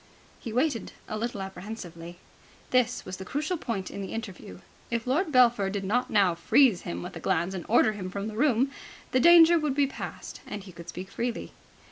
[0.39, 2.17] He waited a little apprehensively.
[2.71, 4.61] This was the crucial point in the interview.
[4.89, 8.27] If Lord Belpher did not now freeze him with a glance and order him from
[8.27, 8.71] the room,
[9.11, 11.51] the danger would be past, and he could speak freely.